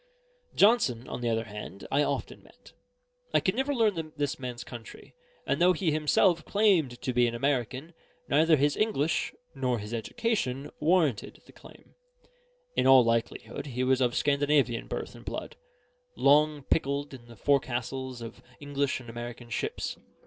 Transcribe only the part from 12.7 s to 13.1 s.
In all